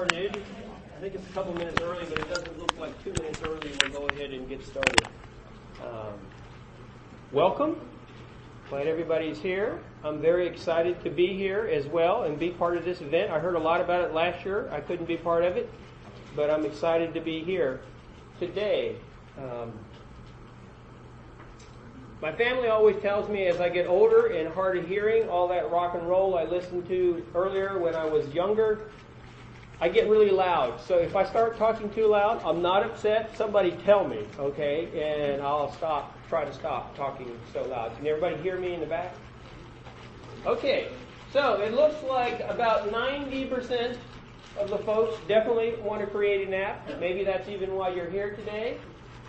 [0.00, 0.42] started.
[0.96, 3.70] I think it's a couple minutes early, but it doesn't look like two minutes early.
[3.82, 5.08] We'll go ahead and get started.
[5.82, 6.14] Um,
[7.32, 7.78] welcome.
[8.70, 9.78] Glad everybody's here.
[10.02, 13.30] I'm very excited to be here as well and be part of this event.
[13.30, 14.70] I heard a lot about it last year.
[14.72, 15.68] I couldn't be part of it,
[16.34, 17.82] but I'm excited to be here
[18.38, 18.96] today.
[19.36, 19.74] Um,
[22.22, 25.70] my family always tells me as I get older and hard of hearing, all that
[25.70, 28.90] rock and roll I listened to earlier when I was younger,
[29.82, 30.78] I get really loud.
[30.80, 33.34] So if I start talking too loud, I'm not upset.
[33.36, 35.32] Somebody tell me, okay?
[35.32, 37.96] And I'll stop, try to stop talking so loud.
[37.96, 39.14] Can everybody hear me in the back?
[40.44, 40.88] Okay,
[41.32, 43.96] so it looks like about 90%
[44.58, 46.86] of the folks definitely want to create an app.
[46.98, 48.76] Maybe that's even why you're here today.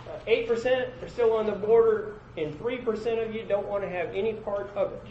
[0.06, 4.08] Uh, 8% are still on the border, and 3% of you don't want to have
[4.14, 5.02] any part of it.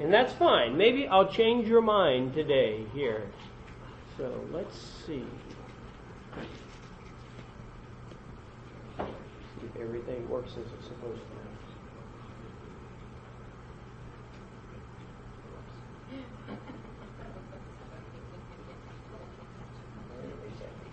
[0.00, 0.76] And that's fine.
[0.76, 3.26] Maybe I'll change your mind today here.
[4.18, 5.24] So let's see.
[8.98, 9.04] See
[9.64, 11.48] if everything works as it's supposed to.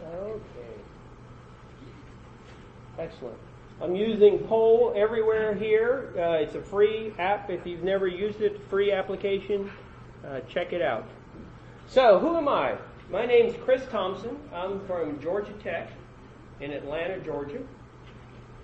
[0.05, 0.41] Okay.
[2.99, 3.37] Excellent.
[3.81, 6.13] I'm using Poll everywhere here.
[6.15, 7.49] Uh, it's a free app.
[7.49, 9.71] If you've never used it, free application.
[10.23, 11.07] Uh, check it out.
[11.87, 12.77] So, who am I?
[13.11, 14.35] My name's Chris Thompson.
[14.51, 15.91] I'm from Georgia Tech
[16.59, 17.59] in Atlanta, Georgia.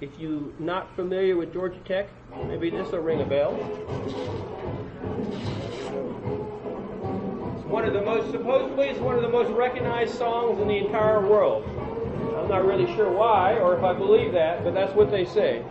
[0.02, 2.10] If you're not familiar with Georgia Tech,
[2.48, 3.54] maybe this will ring a bell.
[7.56, 10.78] It's one of the most, supposedly, it's one of the most recognized songs in the
[10.78, 11.64] entire world.
[12.36, 15.64] I'm not really sure why or if I believe that, but that's what they say.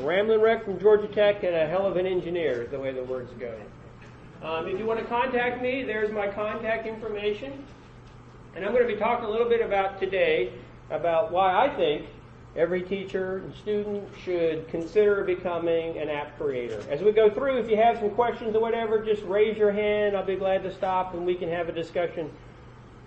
[0.00, 3.02] Ramblin' Wreck from Georgia Tech and a hell of an engineer is the way the
[3.02, 3.58] words go.
[4.42, 7.64] Um, if you want to contact me, there's my contact information.
[8.54, 10.52] And I'm going to be talking a little bit about today
[10.90, 12.06] about why I think
[12.56, 16.82] every teacher and student should consider becoming an app creator.
[16.88, 20.16] As we go through, if you have some questions or whatever, just raise your hand.
[20.16, 22.30] I'll be glad to stop and we can have a discussion.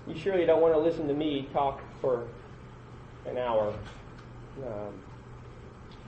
[0.08, 2.28] You surely don't want to listen to me talk for
[3.25, 3.74] an hour.
[4.66, 4.94] Um,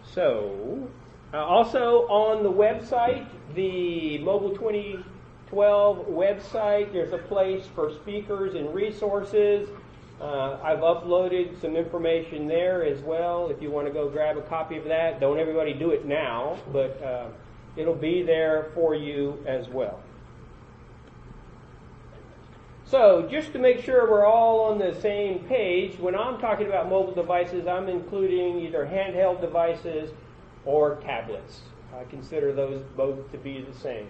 [0.05, 0.89] so,
[1.33, 3.25] uh, also on the website,
[3.55, 4.55] the Mobile
[5.53, 9.69] 2012 website, there's a place for speakers and resources.
[10.19, 13.49] Uh, I've uploaded some information there as well.
[13.49, 16.57] If you want to go grab a copy of that, don't everybody do it now,
[16.71, 17.27] but uh,
[17.75, 19.99] it'll be there for you as well.
[22.85, 26.89] So, just to make sure we're all on the same page, when I'm talking about
[26.89, 30.11] mobile devices, I'm including either handheld devices
[30.65, 31.61] or tablets.
[31.95, 34.07] I consider those both to be the same.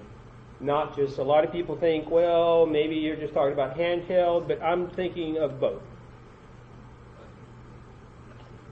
[0.60, 4.62] Not just, a lot of people think, well, maybe you're just talking about handheld, but
[4.62, 5.82] I'm thinking of both.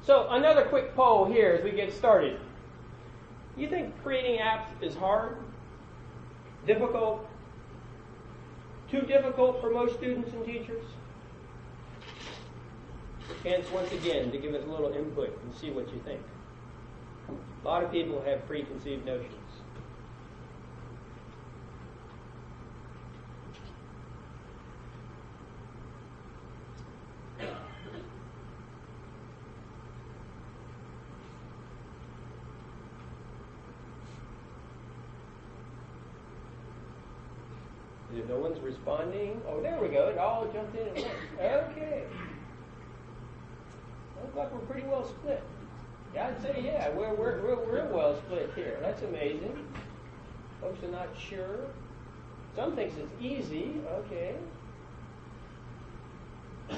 [0.04, 2.40] So, another quick poll here as we get started.
[3.58, 5.38] You think creating apps is hard?
[6.66, 7.28] Difficult?
[8.90, 10.86] Too difficult for most students and teachers?
[13.44, 16.22] Chance once again to give us a little input and see what you think.
[17.30, 19.36] A lot of people have preconceived notions.
[38.14, 40.08] If no one's responding, oh, there we go.
[40.08, 41.06] It all jumped in at once.
[41.40, 42.04] Okay.
[44.22, 45.44] Looks like we're pretty well split.
[46.14, 48.78] Yeah, I'd say yeah, we're, we're, we're, we're well split here.
[48.82, 49.66] That's amazing.
[50.60, 51.68] Folks are not sure.
[52.56, 53.76] Some thinks it's easy.
[53.90, 54.36] Okay.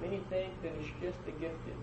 [0.00, 1.76] Many think that it's just the gifted.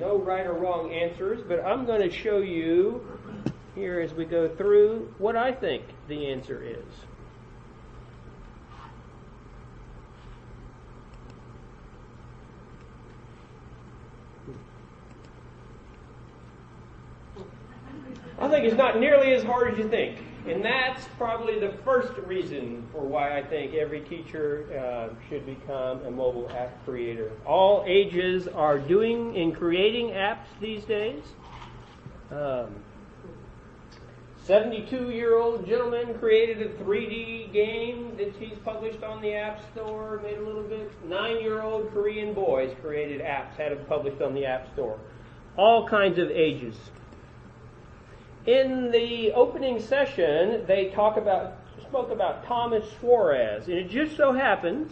[0.00, 3.06] No right or wrong answers, but I'm going to show you
[3.74, 6.86] here as we go through what I think the answer is.
[18.38, 20.16] I think it's not nearly as hard as you think.
[20.50, 26.04] And that's probably the first reason for why I think every teacher uh, should become
[26.04, 27.30] a mobile app creator.
[27.46, 31.22] All ages are doing and creating apps these days.
[32.32, 32.74] Um,
[34.44, 40.20] 72 year old gentleman created a 3D game that he's published on the App Store,
[40.24, 40.90] made a little bit.
[41.08, 44.98] Nine year old Korean boys created apps, had them published on the App Store.
[45.56, 46.74] all kinds of ages.
[48.50, 51.54] In the opening session, they talk about
[51.86, 54.90] spoke about Thomas Suarez, and it just so happens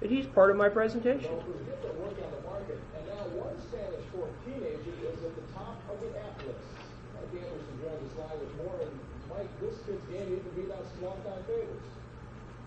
[0.00, 1.28] that he's part of my presentation.
[1.28, 5.20] Well, it was different work on the market, and now one Spanish Fort teenager is
[5.20, 6.64] at the top of the app list.
[7.12, 8.96] Mike Anderson joins us live with more, and
[9.36, 11.92] Mike, this kid's game even beat out some longtime favorites.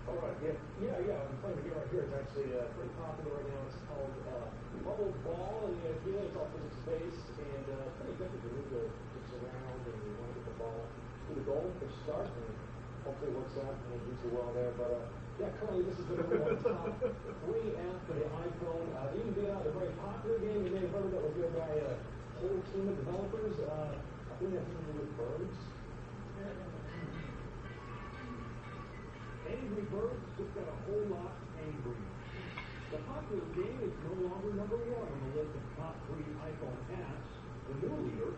[0.05, 0.53] All right, yeah,
[0.85, 1.17] yeah, yeah.
[1.17, 2.05] I'm playing the game right here.
[2.05, 3.61] It's actually uh, pretty popular right now.
[3.73, 4.45] It's called uh,
[4.85, 8.41] Bubble ball, and you know, it's all physics based, and uh, pretty different.
[8.45, 8.85] You move the
[9.21, 12.53] it's around, and you want to get the ball to the goal for start, and
[13.01, 14.69] hopefully it works out and do so well there.
[14.77, 16.93] But uh, yeah, currently this is the number one top
[17.49, 18.87] free app for the iPhone.
[18.93, 21.53] Uh, even beat out a very popular game you may have heard that was made
[21.57, 21.97] by a
[22.37, 23.57] whole team of developers.
[23.57, 25.57] Uh, I think that's something with birds.
[29.49, 31.99] Angry Birds just got a whole lot angry.
[32.93, 36.79] The popular game is no longer number one on the list of top free iPhone
[36.95, 37.31] apps.
[37.67, 38.31] The new leader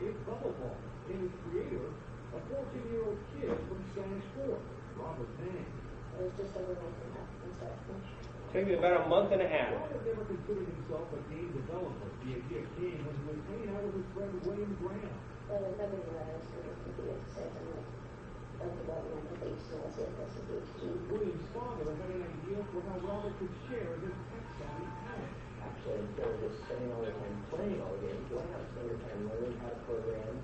[0.00, 0.76] is Bubble Ball,
[1.10, 1.86] and its creator,
[2.30, 4.62] a 14-year-old kid from Spanish Fort,
[4.94, 5.66] Robert Nay.
[5.66, 8.10] It was just over a month and a half from start to finish.
[8.50, 9.74] Took me about a month and a half.
[9.74, 12.08] Robert never considered himself a game developer.
[12.22, 15.16] The idea came when he was hanging out with his friend William Graham.
[15.50, 18.84] Well, the number one I was going to be says I'm like, oh, of the
[18.86, 20.92] government, I think so, I said that's a big key.
[21.08, 25.34] William's father had an idea for how Robert could share his tech-savvy talent.
[25.64, 28.86] actually instead of just spending all your time playing all the games, why not spend
[28.92, 30.34] your time learning how to program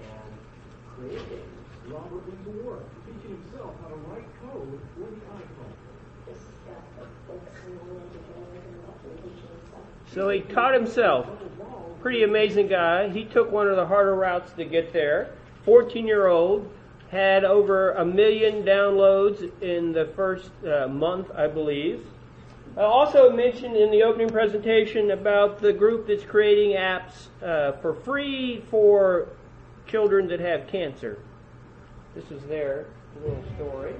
[0.00, 1.42] and games?
[1.88, 5.78] Robert to work, teaching himself how to write code for the iPhone.
[10.12, 11.26] So he taught himself.
[12.00, 13.08] Pretty amazing guy.
[13.08, 15.30] He took one of the harder routes to get there.
[15.64, 16.70] 14 year old,
[17.10, 22.06] had over a million downloads in the first uh, month, I believe.
[22.76, 27.94] I also mentioned in the opening presentation about the group that's creating apps uh, for
[27.94, 29.28] free for
[29.88, 31.18] children that have cancer.
[32.14, 32.86] This is their
[33.22, 33.94] little story.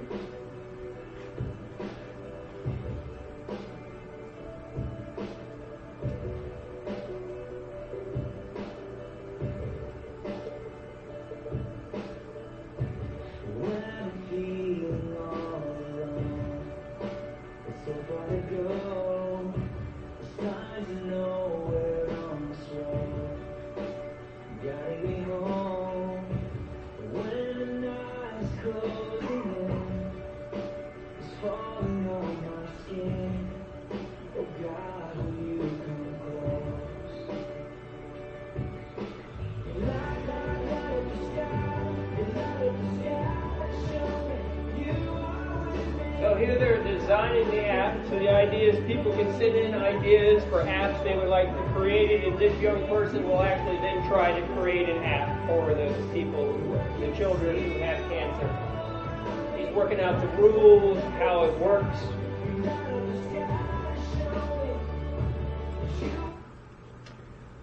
[51.29, 55.03] Like to create, it and this young person will actually then try to create an
[55.03, 56.53] app for those people,
[56.99, 59.57] the children who have cancer.
[59.57, 61.99] He's working out the rules, how it works.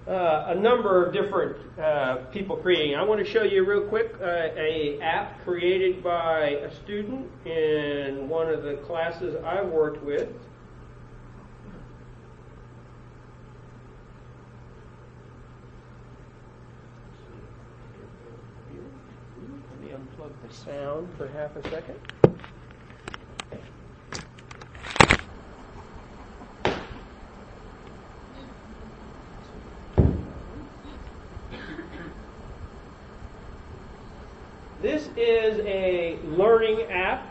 [0.06, 2.94] Uh, a number of different uh, people creating.
[2.94, 4.24] I want to show you real quick uh,
[4.56, 10.28] a app created by a student in one of the classes I worked with.
[20.48, 21.96] The sound for half a second.
[34.82, 37.26] This is a learning app.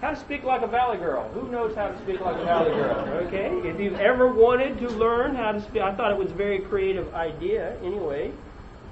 [0.00, 1.28] How to speak like a valley girl.
[1.30, 2.96] Who knows how to speak like a valley girl?
[3.26, 3.48] Okay.
[3.68, 6.60] If you've ever wanted to learn how to speak, I thought it was a very
[6.60, 7.76] creative idea.
[7.82, 8.30] Anyway,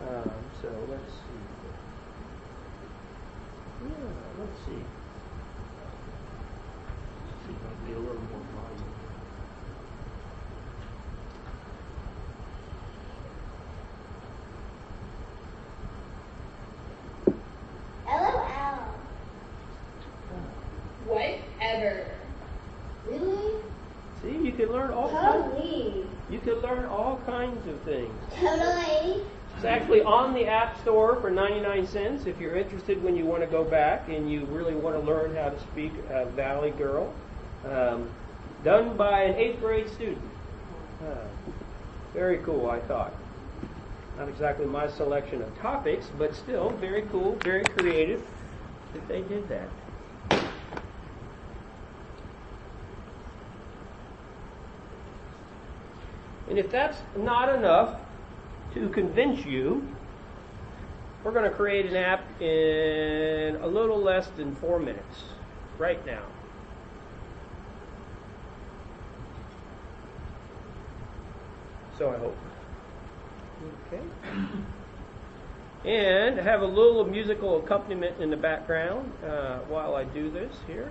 [0.09, 1.21] um, so let's see.
[3.85, 3.91] Yeah,
[4.41, 4.73] let's see.
[7.47, 8.95] see if I can get a little more volume.
[18.07, 18.79] LOL.
[21.07, 22.07] Whatever.
[23.07, 23.53] Really?
[24.23, 25.55] See, you can learn all kinds.
[25.55, 26.07] Totally.
[26.31, 28.11] You can learn all kinds of things.
[28.41, 29.23] Totally.
[29.57, 33.41] It's actually on the App Store for 99 cents if you're interested when you want
[33.41, 37.11] to go back and you really want to learn how to speak uh, Valley Girl.
[37.65, 38.11] Um,
[38.65, 40.21] done by an eighth grade student.
[41.03, 41.15] Uh,
[42.13, 43.15] very cool, I thought.
[44.19, 48.23] Not exactly my selection of topics, but still very cool, very creative
[48.93, 49.71] that they did that.
[56.51, 57.99] And if that's not enough
[58.75, 59.83] to convince you,
[61.25, 65.25] we're going to create an app in a little less than four minutes,
[65.79, 66.23] right now.
[71.99, 72.37] So I hope.
[73.87, 74.03] Okay.
[75.85, 80.91] And have a little musical accompaniment in the background uh, while I do this here.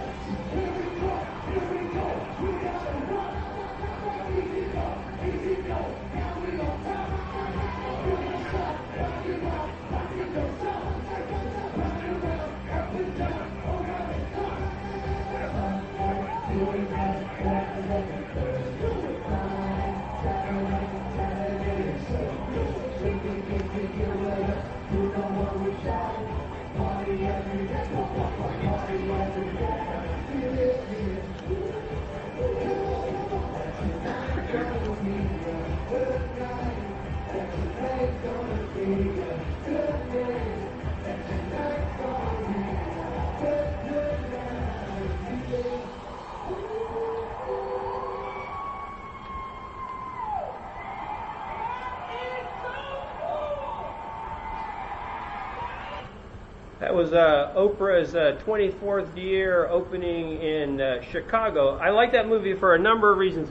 [57.01, 61.75] was uh, Oprah's uh, 24th year opening in uh, Chicago.
[61.77, 63.49] I like that movie for a number of reasons.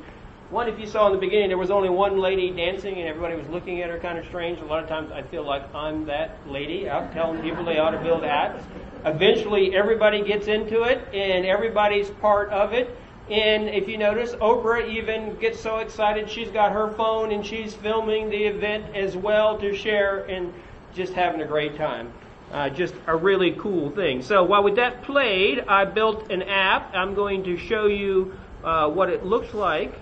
[0.50, 3.34] One, if you saw in the beginning, there was only one lady dancing and everybody
[3.34, 4.60] was looking at her kind of strange.
[4.60, 7.90] A lot of times I feel like I'm that lady out telling people they ought
[7.90, 8.62] to build apps.
[9.04, 12.96] Eventually, everybody gets into it and everybody's part of it.
[13.28, 17.74] And if you notice, Oprah even gets so excited she's got her phone and she's
[17.74, 20.54] filming the event as well to share and
[20.94, 22.12] just having a great time.
[22.52, 24.22] Uh, just a really cool thing.
[24.22, 26.92] So while with that played, I built an app.
[26.94, 29.94] I'm going to show you uh, what it looks like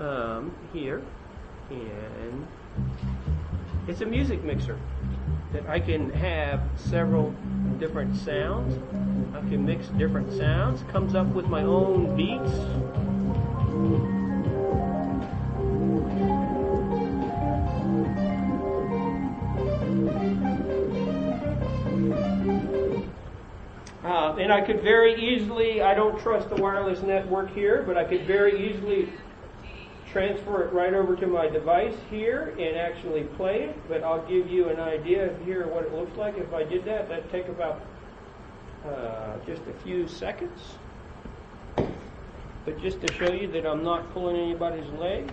[0.00, 1.00] um, here,
[1.70, 2.46] and
[3.86, 4.78] it's a music mixer
[5.52, 7.32] that I can have several
[7.78, 8.76] different sounds.
[9.32, 10.82] I can mix different sounds.
[10.90, 13.15] Comes up with my own beats.
[24.38, 28.26] And I could very easily, I don't trust the wireless network here, but I could
[28.26, 29.12] very easily
[30.12, 33.88] transfer it right over to my device here and actually play it.
[33.88, 37.08] But I'll give you an idea here what it looks like if I did that.
[37.08, 37.82] That'd take about
[38.86, 40.60] uh, just a few seconds.
[41.76, 45.32] But just to show you that I'm not pulling anybody's leg.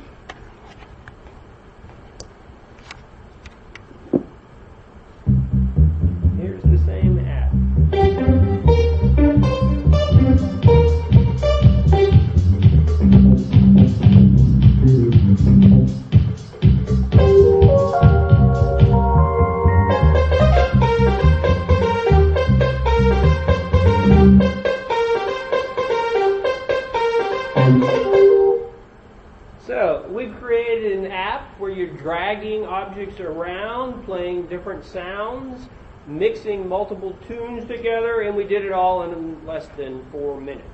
[32.34, 35.68] Dragging objects around, playing different sounds,
[36.08, 40.68] mixing multiple tunes together, and we did it all in less than four minutes.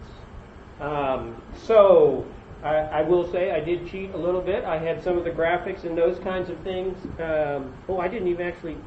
[0.79, 2.25] Um, so
[2.63, 4.63] I, I will say I did cheat a little bit.
[4.63, 6.97] I had some of the graphics and those kinds of things.
[7.19, 8.77] Um, oh, I didn't even actually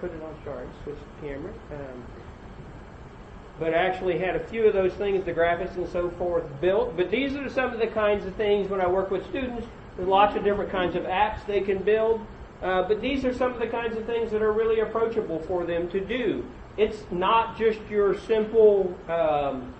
[0.00, 0.34] put it on.
[0.44, 1.52] charge, switch the camera.
[1.72, 2.04] Um,
[3.60, 6.96] but I actually had a few of those things, the graphics and so forth, built.
[6.96, 9.66] But these are some of the kinds of things when I work with students.
[9.98, 12.24] There's lots of different kinds of apps they can build.
[12.62, 15.66] Uh, but these are some of the kinds of things that are really approachable for
[15.66, 16.46] them to do.
[16.76, 19.74] It's not just your simple um,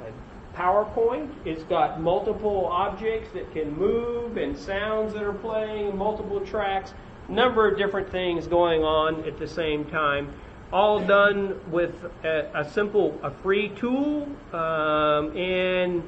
[0.00, 1.30] uh, PowerPoint.
[1.44, 6.94] It's got multiple objects that can move and sounds that are playing, multiple tracks,
[7.28, 10.32] number of different things going on at the same time
[10.74, 16.02] all done with a, a simple, a free tool, um, and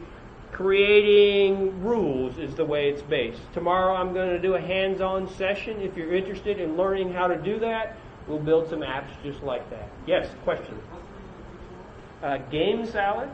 [0.52, 3.40] creating rules is the way it's based.
[3.52, 5.80] Tomorrow I'm going to do a hands-on session.
[5.80, 9.68] If you're interested in learning how to do that, we'll build some apps just like
[9.70, 9.88] that.
[10.06, 10.78] Yes, question.
[12.22, 13.28] Uh, Game Salad.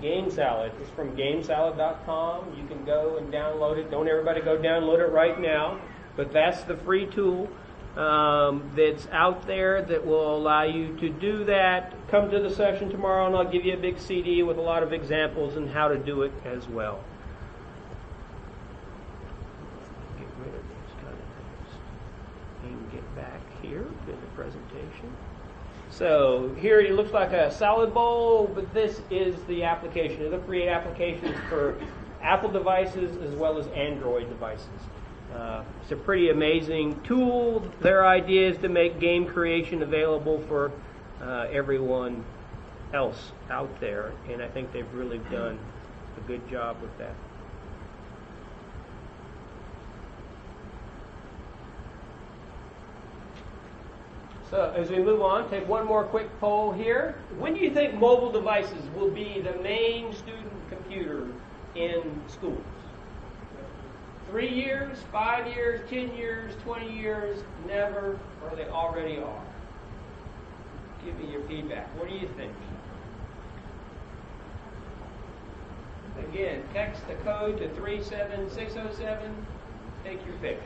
[0.00, 0.72] Game Salad.
[0.80, 2.56] It's from GameSalad.com.
[2.58, 3.90] You can go and download it.
[3.90, 5.80] Don't everybody go download it right now,
[6.16, 7.48] but that's the free tool
[7.96, 11.94] um, that's out there that will allow you to do that.
[12.08, 14.82] Come to the session tomorrow, and I'll give you a big CD with a lot
[14.82, 17.00] of examples and how to do it as well.
[20.18, 21.72] Get rid of these kind of things
[22.64, 25.16] and get back here to the presentation.
[25.90, 30.20] So here it looks like a salad bowl, but this is the application.
[30.20, 31.78] It'll create applications for
[32.20, 34.68] Apple devices as well as Android devices.
[35.36, 37.62] Uh, it's a pretty amazing tool.
[37.80, 40.72] Their idea is to make game creation available for
[41.20, 42.24] uh, everyone
[42.94, 45.58] else out there, and I think they've really done
[46.16, 47.14] a good job with that.
[54.50, 57.16] So as we move on, take one more quick poll here.
[57.38, 61.26] When do you think mobile devices will be the main student computer
[61.74, 62.75] in schools?
[64.30, 69.42] Three years, five years, ten years, twenty years, never, or they already are?
[71.04, 71.86] Give me your feedback.
[71.96, 72.52] What do you think?
[76.18, 79.46] Again, text the code to 37607.
[80.02, 80.60] Take your pick.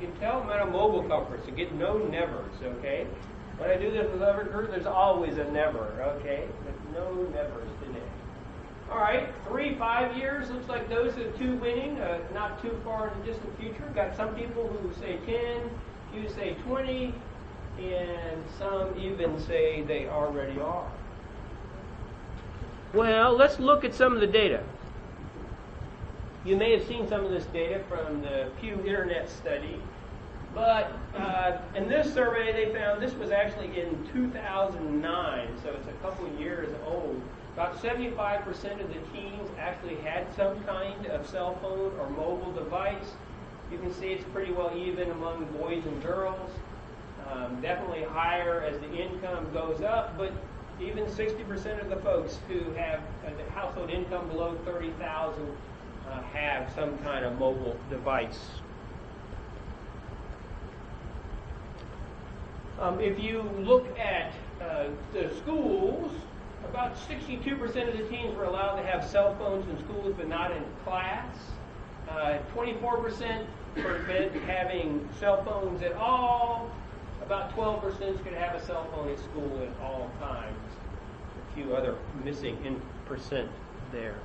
[0.00, 1.44] You can tell I'm at a mobile conference.
[1.46, 3.06] You get no nevers, okay?
[3.56, 5.80] When I do this with other groups, there's always a never,
[6.20, 6.46] okay?
[6.64, 8.04] But no nevers today.
[8.92, 10.50] All right, three, five years.
[10.50, 13.90] Looks like those are two winning, uh, not too far in the distant future.
[13.92, 15.68] Got some people who say 10,
[16.12, 17.12] few say 20,
[17.80, 20.90] and some even say they already are.
[22.94, 24.62] Well, let's look at some of the data.
[26.44, 29.80] You may have seen some of this data from the Pew Internet study,
[30.54, 35.92] but uh, in this survey they found this was actually in 2009, so it's a
[36.02, 37.20] couple of years old.
[37.54, 38.46] About 75%
[38.80, 43.16] of the teens actually had some kind of cell phone or mobile device.
[43.72, 46.52] You can see it's pretty well even among boys and girls.
[47.30, 50.32] Um, definitely higher as the income goes up, but
[50.80, 55.56] even 60% of the folks who have a household income below 30,000
[56.10, 58.38] uh, have some kind of mobile device.
[62.80, 66.12] Um, if you look at uh, the schools,
[66.68, 70.52] about 62% of the teens were allowed to have cell phones in schools, but not
[70.52, 71.34] in class.
[72.08, 76.70] Uh, 24% forbid having cell phones at all.
[77.22, 80.56] About 12% is going to have a cell phone at school at all times.
[81.50, 83.50] A few other missing in percent
[83.92, 84.18] there.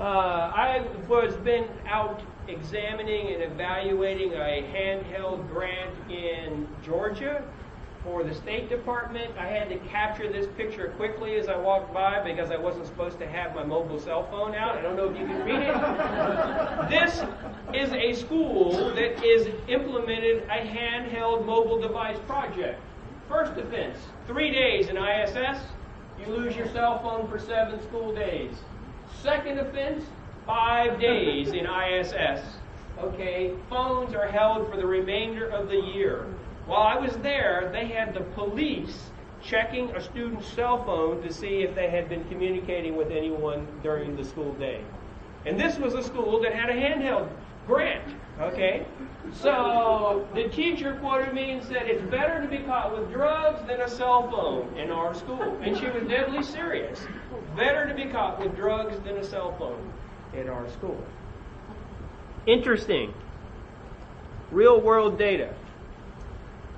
[0.00, 7.44] Uh, I was been out examining and evaluating a handheld grant in Georgia
[8.02, 9.30] for the State Department.
[9.36, 13.18] I had to capture this picture quickly as I walked by because I wasn't supposed
[13.18, 14.78] to have my mobile cell phone out.
[14.78, 16.88] I don't know if you can read it.
[16.88, 17.22] this
[17.74, 22.80] is a school that is implemented a handheld mobile device project.
[23.28, 25.60] First offense, three days in ISS,
[26.18, 28.56] you lose your cell phone for seven school days.
[29.22, 30.04] Second offense,
[30.46, 32.42] five days in ISS.
[32.98, 36.24] Okay, phones are held for the remainder of the year.
[36.66, 39.10] While I was there, they had the police
[39.42, 44.16] checking a student's cell phone to see if they had been communicating with anyone during
[44.16, 44.82] the school day.
[45.44, 47.28] And this was a school that had a handheld
[47.66, 48.14] grant.
[48.40, 48.86] Okay?
[49.32, 53.80] So the teacher quoted me and said, It's better to be caught with drugs than
[53.80, 55.58] a cell phone in our school.
[55.62, 57.00] And she was deadly serious.
[57.54, 59.92] Better to be caught with drugs than a cell phone
[60.32, 61.04] in our school.
[62.46, 63.12] Interesting.
[64.50, 65.54] Real world data.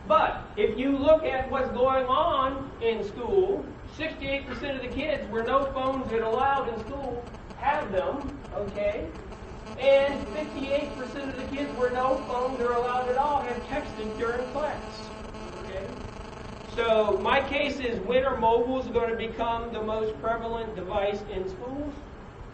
[0.09, 3.65] But if you look at what's going on in school,
[3.97, 7.25] 68% of the kids where no phones are allowed in school
[7.59, 9.07] have them, okay?
[9.79, 14.47] And 58% of the kids where no phones are allowed at all have texted during
[14.53, 14.83] class.
[15.65, 15.87] Okay?
[16.77, 21.49] So my case is when are mobiles going to become the most prevalent device in
[21.49, 21.93] schools?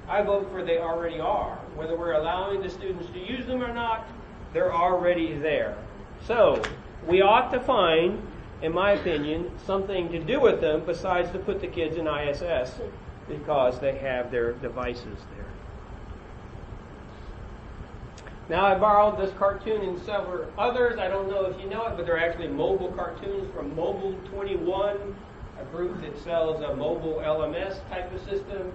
[0.09, 1.57] I vote for they already are.
[1.77, 4.09] Whether we're allowing the students to use them or not,
[4.55, 5.77] they're already there.
[6.25, 6.63] So
[7.07, 8.23] we ought to find,
[8.63, 12.73] in my opinion, something to do with them besides to put the kids in ISS
[13.29, 15.38] because they have their devices there.
[18.49, 20.99] Now, I borrowed this cartoon and several others.
[20.99, 25.15] I don't know if you know it, but they're actually mobile cartoons from Mobile 21,
[25.61, 28.73] a group that sells a mobile LMS type of system.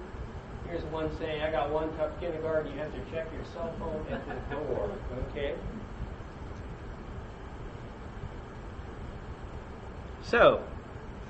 [0.67, 4.05] Here's one saying, I got one tough kindergarten, you have to check your cell phone
[4.11, 4.91] at the door.
[5.29, 5.55] Okay?
[10.21, 10.63] So,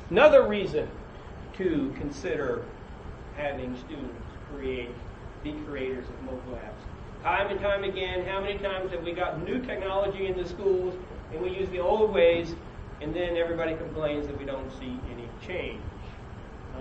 [0.10, 0.90] another reason
[1.58, 2.66] to consider
[3.38, 4.90] having students create,
[5.44, 6.93] be creators of mobile apps.
[7.24, 10.94] Time and time again, how many times have we got new technology in the schools
[11.32, 12.54] and we use the old ways
[13.00, 15.80] and then everybody complains that we don't see any change?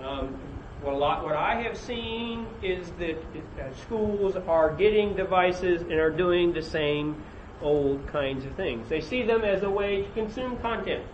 [0.03, 0.37] Um,
[0.83, 3.17] well, lot, what I have seen is that
[3.57, 7.23] uh, schools are getting devices and are doing the same
[7.61, 8.89] old kinds of things.
[8.89, 11.05] They see them as a way to consume content.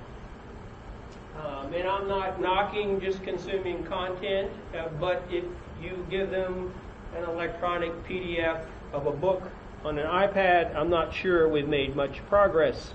[1.40, 5.46] Um, and I'm not knocking just consuming content, uh, but if
[5.80, 6.74] you give them
[7.16, 9.44] an electronic PDF of a book
[9.84, 12.94] on an iPad, I'm not sure we've made much progress.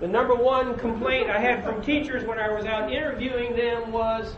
[0.00, 4.36] The number one complaint I had from teachers when I was out interviewing them was,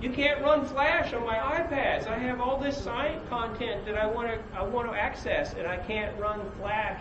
[0.00, 2.08] you can't run Flash on my iPads.
[2.08, 5.66] I have all this science content that I want to I want to access, and
[5.66, 7.00] I can't run Flash.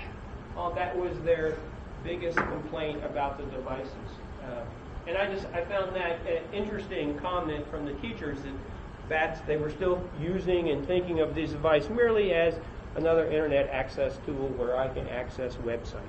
[0.55, 1.57] Uh, that was their
[2.03, 3.91] biggest complaint about the devices.
[4.43, 4.61] Uh,
[5.07, 8.53] and I just I found that an interesting comment from the teachers that
[9.09, 12.53] that's they were still using and thinking of this device merely as
[12.95, 16.01] another internet access tool where I can access websites.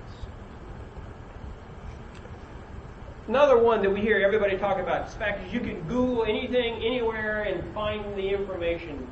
[3.28, 6.24] Another one that we hear everybody talk about is the fact that you can Google
[6.24, 9.06] anything, anywhere, and find the information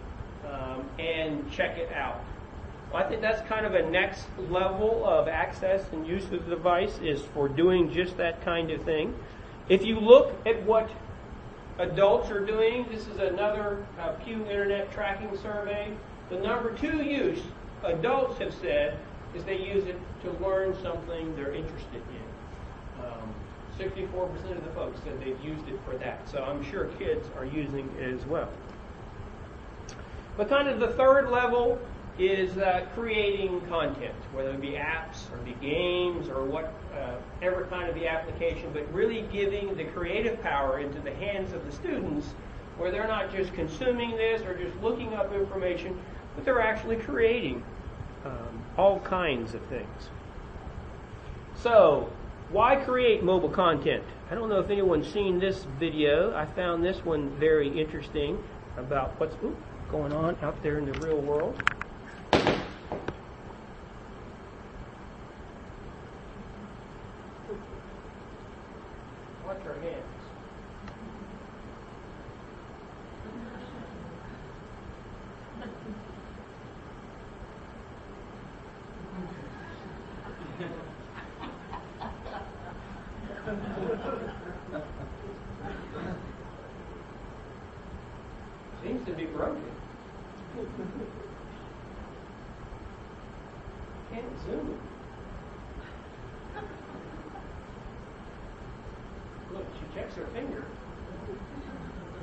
[0.50, 2.20] um, and check it out.
[2.92, 6.56] Well, I think that's kind of a next level of access and use of the
[6.56, 9.14] device is for doing just that kind of thing.
[9.68, 10.90] If you look at what
[11.78, 15.92] adults are doing, this is another uh, Pew Internet Tracking Survey.
[16.30, 17.40] The number two use
[17.84, 18.98] adults have said
[19.34, 23.04] is they use it to learn something they're interested in.
[23.04, 23.34] Um,
[23.78, 26.28] 64% of the folks said they've used it for that.
[26.28, 28.48] So I'm sure kids are using it as well.
[30.36, 31.78] But kind of the third level
[32.18, 37.88] is uh, creating content, whether it be apps or be games or whatever uh, kind
[37.88, 42.28] of the application, but really giving the creative power into the hands of the students
[42.76, 45.98] where they're not just consuming this or just looking up information,
[46.40, 47.62] but they're actually creating
[48.24, 50.08] um, all kinds of things.
[51.54, 52.10] So,
[52.48, 54.02] why create mobile content?
[54.30, 56.34] I don't know if anyone's seen this video.
[56.34, 58.42] I found this one very interesting
[58.78, 59.36] about what's
[59.90, 61.62] going on out there in the real world.
[69.44, 70.10] Watch our hands.
[88.82, 89.62] Seems to be broken.
[94.12, 94.80] Can't zoom it.
[99.52, 100.64] Look, she checks her finger.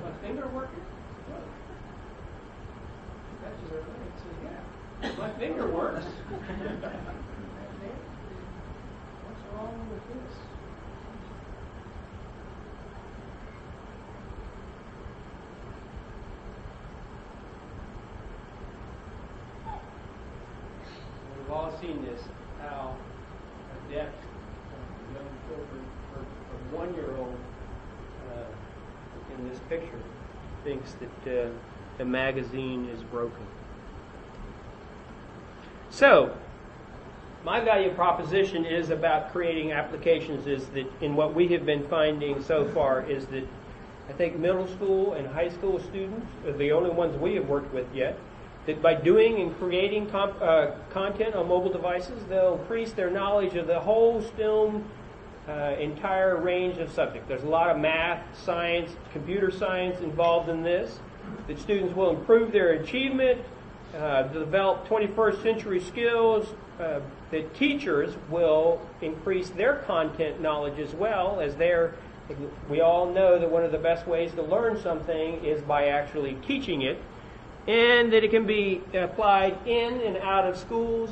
[0.03, 0.85] My finger working?
[1.29, 1.43] Look.
[3.43, 4.37] Touches her leg, says,
[5.03, 6.05] yeah, my finger works.
[9.25, 10.35] What's wrong with this?
[21.37, 22.21] We've all seen this,
[22.61, 22.95] how
[23.89, 25.85] adept uh, young children,
[26.15, 27.37] or one-year-old
[28.31, 30.01] uh, in this picture,
[30.63, 31.49] thinks that uh,
[31.97, 33.45] the magazine is broken.
[35.89, 36.35] So,
[37.43, 42.43] my value proposition is about creating applications is that in what we have been finding
[42.43, 43.47] so far is that
[44.09, 47.73] I think middle school and high school students are the only ones we have worked
[47.73, 48.17] with yet.
[48.67, 53.55] That by doing and creating comp, uh, content on mobile devices, they'll increase their knowledge
[53.55, 54.83] of the whole STEM
[55.47, 57.27] uh, entire range of subjects.
[57.27, 60.99] There's a lot of math, science, computer science involved in this.
[61.47, 63.41] That students will improve their achievement,
[63.95, 66.53] uh, develop 21st century skills.
[66.79, 66.99] Uh,
[67.31, 71.95] that teachers will increase their content knowledge as well as they're
[72.69, 76.35] we all know that one of the best ways to learn something is by actually
[76.45, 77.01] teaching it,
[77.67, 81.11] and that it can be applied in and out of schools.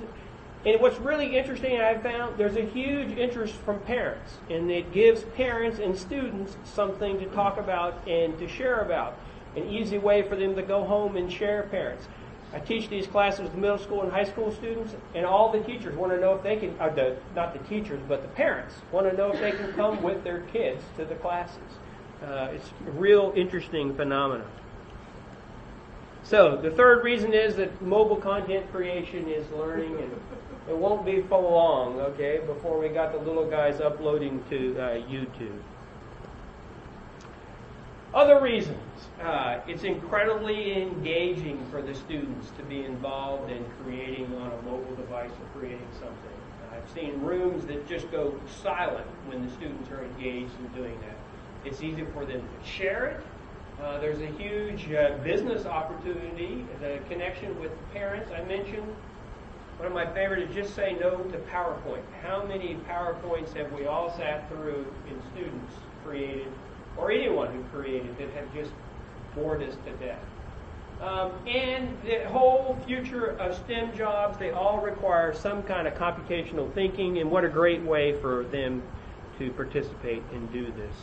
[0.66, 5.22] And what's really interesting, I've found, there's a huge interest from parents, and it gives
[5.36, 9.18] parents and students something to talk about and to share about.
[9.56, 12.08] An easy way for them to go home and share parents.
[12.54, 15.96] I teach these classes with middle school and high school students, and all the teachers
[15.96, 19.10] want to know if they can, or the, not the teachers, but the parents want
[19.10, 21.58] to know if they can come with their kids to the classes.
[22.24, 24.48] Uh, it's a real interesting phenomenon.
[26.26, 30.12] So the third reason is that mobile content creation is learning, and
[30.68, 34.84] it won't be for long, okay, before we got the little guys uploading to uh,
[35.08, 35.60] YouTube.
[38.12, 38.80] Other reasons.
[39.22, 44.96] Uh, it's incredibly engaging for the students to be involved in creating on a mobile
[44.96, 46.16] device or creating something.
[46.74, 48.34] I've seen rooms that just go
[48.64, 51.18] silent when the students are engaged in doing that.
[51.70, 53.22] It's easy for them to share it.
[53.82, 58.32] Uh, there's a huge uh, business opportunity, the connection with parents.
[58.32, 58.88] I mentioned
[59.78, 62.02] one of my favorite is just say no to PowerPoint.
[62.24, 65.74] How many PowerPoints have we all sat through in students
[66.06, 66.48] created,
[66.98, 68.72] or anyone who created that have just
[69.36, 70.24] bored us to death?
[71.02, 76.74] Um, and the whole future of STEM jobs, they all require some kind of computational
[76.74, 78.82] thinking, and what a great way for them
[79.38, 80.96] to participate and do this.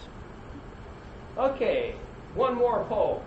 [1.37, 1.95] Okay,
[2.35, 3.23] one more poll.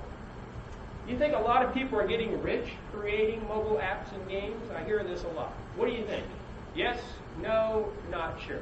[1.08, 4.72] You think a lot of people are getting rich creating mobile apps and games?
[4.76, 5.54] I hear this a lot.
[5.76, 6.26] What do you think?
[6.76, 7.00] Yes?
[7.42, 7.92] No?
[8.10, 8.62] Not sure.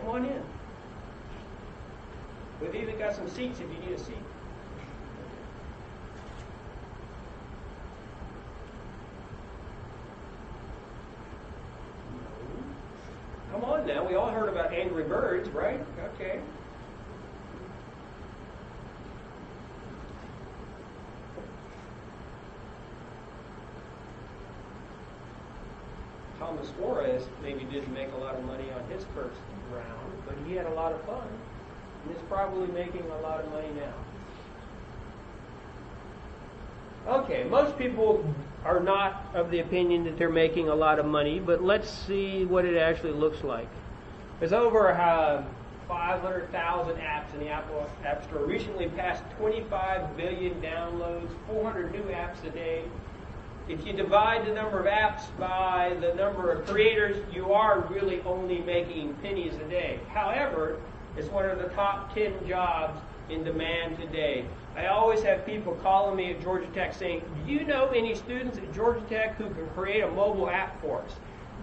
[0.00, 0.42] Come on in.
[2.60, 4.16] We've even got some seats if you need a seat.
[13.60, 15.78] Come on now, we all heard about Angry Birds, right?
[16.14, 16.40] Okay.
[26.38, 29.36] Thomas Suarez maybe didn't make a lot of money on his first
[29.70, 31.28] round, but he had a lot of fun.
[32.06, 33.92] And is probably making a lot of money now.
[37.06, 38.24] Okay, most people
[38.64, 42.44] are not of the opinion that they're making a lot of money, but let's see
[42.44, 43.68] what it actually looks like.
[44.38, 45.42] There's over uh,
[45.88, 48.44] 500,000 apps in the Apple App Store.
[48.44, 52.84] Recently passed 25 billion downloads, 400 new apps a day.
[53.68, 58.20] If you divide the number of apps by the number of creators, you are really
[58.22, 60.00] only making pennies a day.
[60.08, 60.78] However,
[61.16, 64.44] it's one of the top 10 jobs in demand today.
[64.80, 68.56] I always have people calling me at Georgia Tech saying, Do you know any students
[68.56, 71.12] at Georgia Tech who can create a mobile app for us?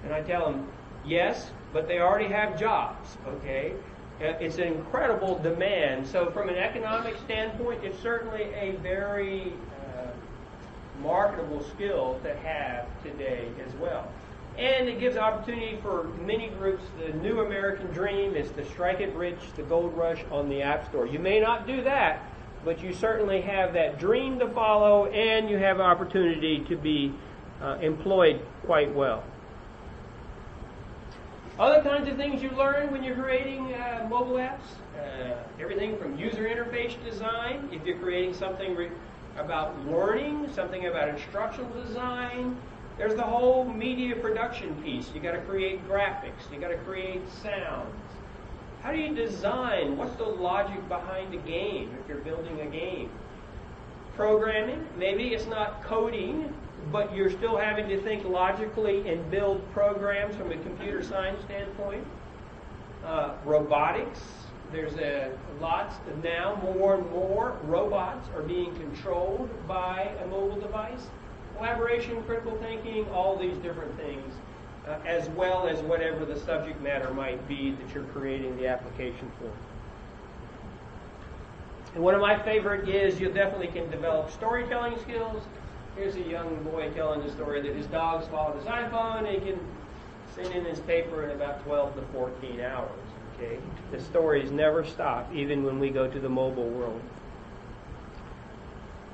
[0.04, 0.68] And I tell them,
[1.04, 3.74] Yes, but they already have jobs, okay?
[4.22, 6.06] Uh, It's an incredible demand.
[6.06, 9.54] So, from an economic standpoint, it's certainly a very
[9.96, 10.10] uh,
[11.02, 14.08] marketable skill to have today as well.
[14.60, 16.84] And it gives opportunity for many groups.
[17.04, 20.88] The new American dream is to strike it rich, the gold rush on the App
[20.90, 21.08] Store.
[21.08, 22.24] You may not do that,
[22.68, 27.14] but you certainly have that dream to follow and you have opportunity to be
[27.62, 29.24] uh, employed quite well.
[31.58, 34.60] Other kinds of things you learn when you're creating uh, mobile apps,
[35.00, 38.92] uh, everything from user interface design, if you're creating something re-
[39.38, 42.58] about learning, something about instructional design.
[42.98, 45.10] There's the whole media production piece.
[45.16, 46.52] You got to create graphics.
[46.52, 48.07] You got to create sounds.
[48.88, 49.98] How do you design?
[49.98, 53.10] What's the logic behind a game if you're building a game?
[54.16, 56.54] Programming, maybe it's not coding,
[56.90, 62.08] but you're still having to think logically and build programs from a computer science standpoint.
[63.04, 64.22] Uh, robotics,
[64.72, 71.08] there's a lots now more and more robots are being controlled by a mobile device.
[71.58, 74.34] Collaboration, critical thinking, all these different things,
[74.88, 79.32] uh, as well as whatever the subject matter might be that you're creating the application
[79.40, 79.52] for.
[81.96, 85.44] And one of my favorite is you definitely can develop storytelling skills.
[85.96, 89.52] Here's a young boy telling the story that his dog swallowed his iPhone and he
[89.52, 89.60] can
[90.36, 92.92] send in his paper in about 12 to 14 hours.
[93.36, 93.58] Okay,
[93.92, 97.02] the stories never stop, even when we go to the mobile world.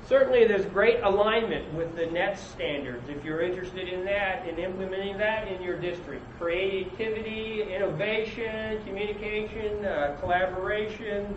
[0.06, 5.16] Certainly, there's great alignment with the NETS standards if you're interested in that and implementing
[5.16, 6.22] that in your district.
[6.38, 11.34] Creativity, innovation, communication, uh, collaboration,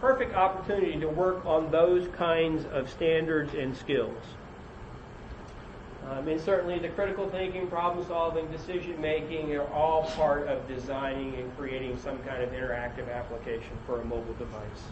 [0.00, 4.22] perfect opportunity to work on those kinds of standards and skills.
[6.10, 11.34] Um, and certainly the critical thinking, problem solving, decision making are all part of designing
[11.34, 14.82] and creating some kind of interactive application for a mobile device.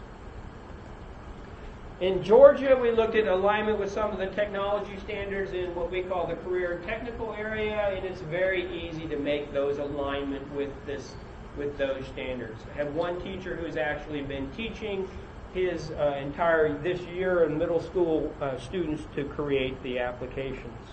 [1.98, 6.02] In Georgia, we looked at alignment with some of the technology standards in what we
[6.02, 10.70] call the career and technical area, and it's very easy to make those alignment with
[10.84, 11.14] this
[11.56, 12.60] with those standards.
[12.74, 15.08] I have one teacher who's actually been teaching
[15.54, 20.90] his uh, entire this year in middle school uh, students to create the applications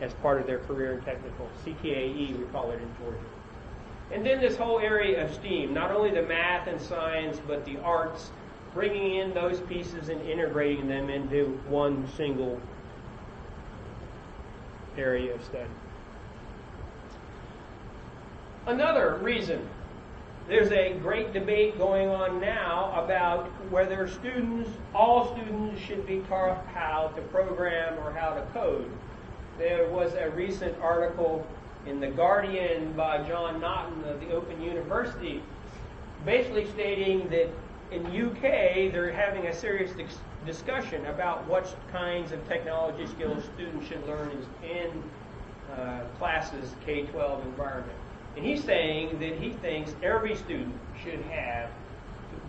[0.00, 3.18] as part of their career and technical CTAE we call it in Georgia.
[4.10, 7.78] And then this whole area of STEAM, not only the math and science, but the
[7.82, 8.32] arts,
[8.74, 12.60] bringing in those pieces and integrating them into one single
[14.96, 15.70] area of study.
[18.66, 19.68] Another reason
[20.48, 26.66] there's a great debate going on now about whether students, all students, should be taught
[26.66, 28.90] how to program or how to code.
[29.58, 31.46] There was a recent article
[31.86, 35.42] in The Guardian by John Naughton of the Open University
[36.24, 37.48] basically stating that
[37.90, 43.86] in UK they're having a serious dis- discussion about what kinds of technology skills students
[43.86, 44.30] should learn
[44.62, 45.02] in, in
[45.76, 47.98] uh, classes K-12 environment.
[48.36, 51.70] And he's saying that he thinks every student should have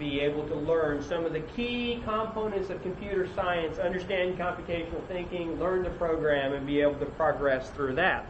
[0.02, 5.60] be able to learn some of the key components of computer science, understand computational thinking,
[5.60, 8.26] learn the program, and be able to progress through that.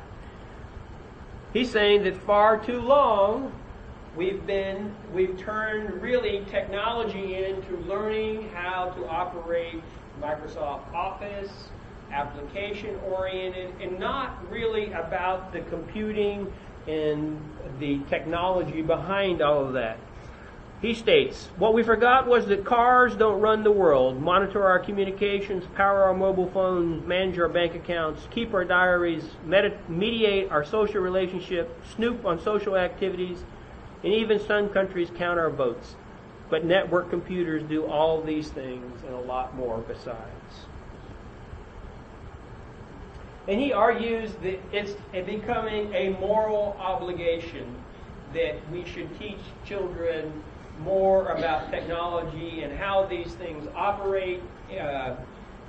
[1.54, 3.54] He's saying that far too long
[4.16, 9.82] we've been we've turned really technology into learning how to operate
[10.22, 11.52] Microsoft Office,
[12.12, 16.52] application oriented, and not really about the computing
[16.88, 17.40] and
[17.80, 19.98] the technology behind all of that.
[20.82, 25.64] He states, What we forgot was that cars don't run the world, monitor our communications,
[25.76, 31.02] power our mobile phones, manage our bank accounts, keep our diaries, med- mediate our social
[31.02, 33.44] relationship, snoop on social activities,
[34.04, 35.96] and even some countries count our votes.
[36.50, 40.66] But network computers do all these things and a lot more besides.
[43.48, 44.94] And he argues that it's
[45.26, 47.76] becoming a moral obligation
[48.34, 50.32] that we should teach children
[50.84, 54.42] more about technology and how these things operate.
[54.80, 55.16] Uh,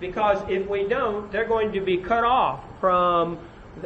[0.00, 3.38] because if we don't, they're going to be cut off from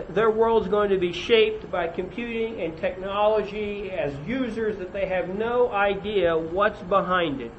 [0.08, 5.28] their world's going to be shaped by computing and technology as users that they have
[5.28, 7.52] no idea what's behind it.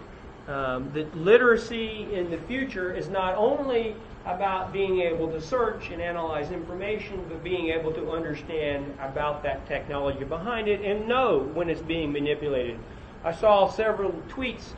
[0.48, 6.02] Um, that literacy in the future is not only about being able to search and
[6.02, 11.70] analyze information, but being able to understand about that technology behind it and know when
[11.70, 12.78] it's being manipulated.
[13.24, 14.74] I saw several tweets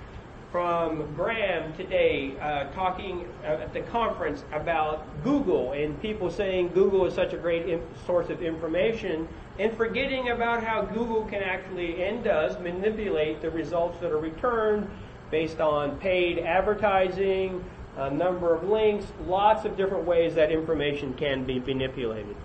[0.52, 7.14] from Graham today uh, talking at the conference about Google and people saying Google is
[7.14, 9.28] such a great source of information
[9.60, 14.90] and forgetting about how Google can actually and does manipulate the results that are returned
[15.30, 17.64] based on paid advertising,
[17.98, 22.36] a number of links, lots of different ways that information can be manipulated.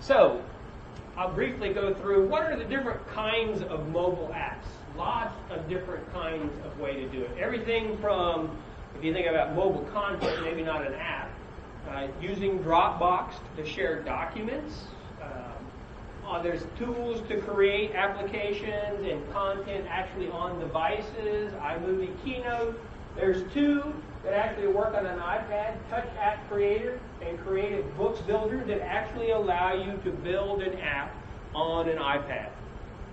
[0.00, 0.40] So,
[1.16, 6.10] I'll briefly go through what are the different kinds of mobile apps lots of different
[6.12, 7.30] kinds of way to do it.
[7.38, 8.56] Everything from,
[8.96, 11.30] if you think about mobile content, maybe not an app,
[11.90, 14.84] uh, using Dropbox to share documents.
[15.22, 15.30] Um,
[16.26, 22.80] uh, there's tools to create applications and content actually on devices, iMovie Keynote.
[23.14, 23.94] There's two
[24.26, 29.30] that actually work on an iPad, Touch App Creator and Creative Books Builder that actually
[29.30, 31.14] allow you to build an app
[31.54, 32.50] on an iPad.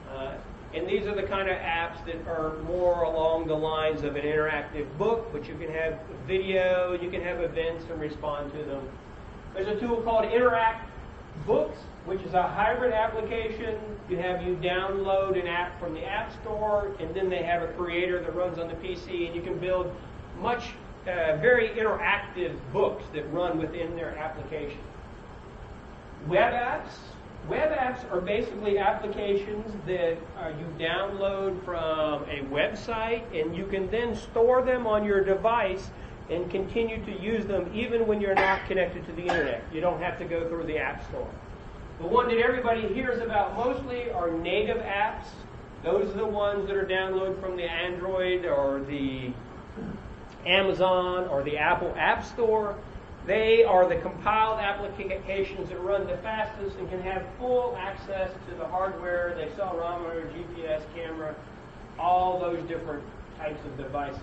[0.10, 0.34] Uh,
[0.74, 4.24] and these are the kind of apps that are more along the lines of an
[4.24, 8.90] interactive book, but you can have video, you can have events and respond to them.
[9.54, 10.90] There's a tool called Interact
[11.46, 13.78] Books, which is a hybrid application.
[14.10, 17.68] You have you download an app from the App Store, and then they have a
[17.74, 19.96] creator that runs on the PC, and you can build
[20.42, 20.74] much,
[21.08, 24.80] uh, very interactive books that run within their application.
[26.28, 26.92] Web apps.
[27.50, 33.92] Web apps are basically applications that uh, you download from a website, and you can
[33.92, 35.90] then store them on your device
[36.30, 39.62] and continue to use them even when you're not connected to the internet.
[39.74, 41.28] You don't have to go through the App Store.
[42.00, 45.26] The one that everybody hears about mostly are native apps.
[45.84, 49.34] Those are the ones that are downloaded from the Android or the
[50.46, 52.76] Amazon or the Apple App Store.
[53.26, 58.56] They are the compiled applications that run the fastest and can have full access to
[58.56, 61.34] the hardware, They the accelerometer, GPS, camera,
[61.98, 63.04] all those different
[63.38, 64.20] types of devices.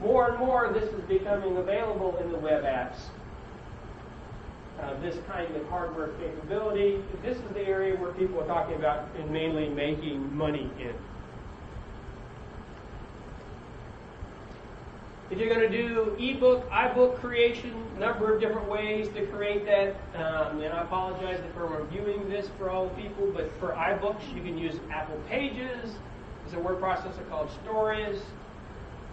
[0.00, 2.98] More and more, this is becoming available in the web apps.
[4.80, 7.02] Uh, this kind of hardware capability.
[7.22, 10.94] This is the area where people are talking about and mainly making money in.
[15.30, 19.66] If you're going to do ebook, iBook creation, a number of different ways to create
[19.66, 19.94] that.
[20.14, 24.40] Um, and I apologize for reviewing this for all the people, but for iBooks, you
[24.40, 25.96] can use Apple Pages.
[26.42, 28.22] There's a word processor called Stories,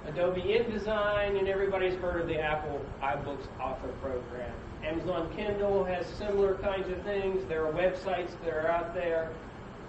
[0.08, 4.54] Adobe InDesign, and everybody's heard of the Apple iBooks Author Program.
[4.86, 7.44] Amazon Kindle has similar kinds of things.
[7.50, 9.34] There are websites that are out there.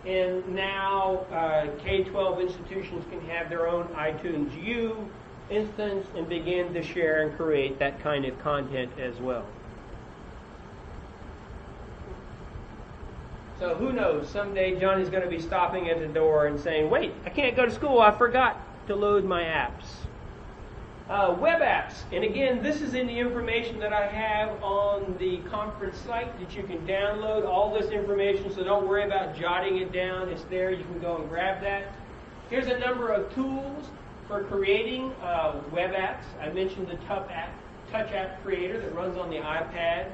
[0.05, 5.09] And now uh, K 12 institutions can have their own iTunes U
[5.51, 9.45] instance and begin to share and create that kind of content as well.
[13.59, 17.13] So who knows, someday Johnny's going to be stopping at the door and saying, wait,
[17.25, 19.85] I can't go to school, I forgot to load my apps.
[21.09, 25.39] Uh, web apps, and again, this is in the information that I have on the
[25.49, 29.93] conference site that you can download all this information, so don't worry about jotting it
[29.93, 30.29] down.
[30.29, 31.93] It's there, you can go and grab that.
[32.51, 33.87] Here's a number of tools
[34.27, 36.25] for creating uh, web apps.
[36.41, 37.51] I mentioned the Touch App,
[37.91, 40.09] Touch App Creator that runs on the iPad.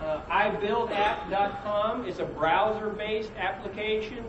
[0.00, 4.24] Uh, iBuildApp.com is a browser-based application.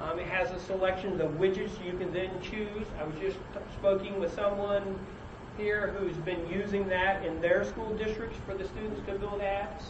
[0.00, 2.86] Um, it has a selection of widgets you can then choose.
[3.00, 3.36] I was just
[3.80, 4.98] speaking with someone
[5.56, 9.86] here who's been using that in their school districts for the students to build apps.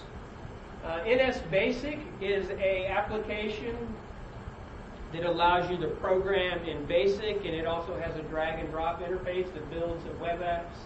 [0.82, 3.76] Uh, NS Basic is a application
[5.12, 9.00] that allows you to program in BASIC, and it also has a drag and drop
[9.00, 10.76] interface that builds the web apps.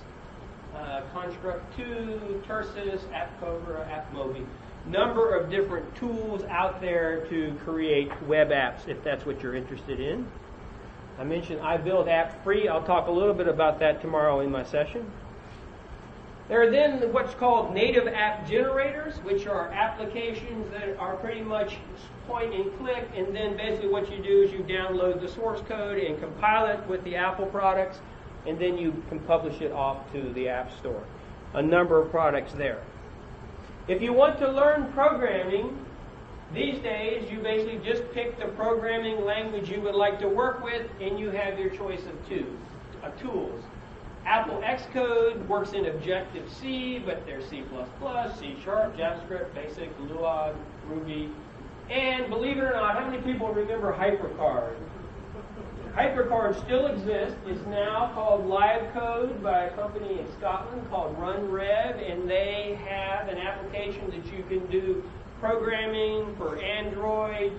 [0.77, 4.47] Uh, Construct 2, Tursis, AppCobra, AppMobi.
[4.87, 10.01] Number of different tools out there to create web apps if that's what you're interested
[10.01, 10.27] in.
[11.19, 12.69] I mentioned iBuildApp free.
[12.69, 15.09] I'll talk a little bit about that tomorrow in my session.
[16.49, 21.77] There are then what's called native app generators, which are applications that are pretty much
[22.27, 25.99] point and click, and then basically what you do is you download the source code
[25.99, 28.01] and compile it with the Apple products,
[28.47, 31.03] and then you can publish it off to the App Store.
[31.55, 32.83] A number of products there.
[33.89, 35.79] If you want to learn programming,
[36.55, 40.89] these days you basically just pick the programming language you would like to work with,
[41.01, 42.47] and you have your choice of two
[43.03, 43.63] uh, tools.
[44.25, 47.65] Apple Xcode works in Objective C, but there's C++,
[48.39, 50.55] C Sharp, JavaScript, Basic, Lua,
[50.87, 51.31] Ruby,
[51.91, 54.77] and believe it or not, how many people remember HyperCard?
[55.95, 57.39] HyperCard still exists.
[57.47, 63.37] It's now called LiveCode by a company in Scotland called RunRev, and they have an
[63.37, 65.03] application that you can do
[65.39, 67.53] programming for Android,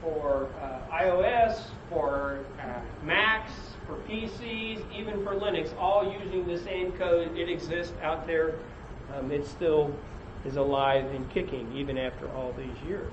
[0.00, 6.92] for uh, iOS, for uh, Macs, for PCs, even for Linux, all using the same
[6.92, 7.36] code.
[7.36, 8.54] It exists out there.
[9.14, 9.92] Um, it still
[10.44, 13.12] is alive and kicking even after all these years.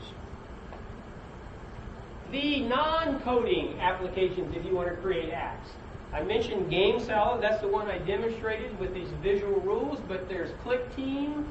[2.32, 5.70] The non-coding applications if you want to create apps.
[6.14, 7.42] I mentioned GameSalad.
[7.42, 11.46] That's the one I demonstrated with these visual rules, but there's ClickTeam,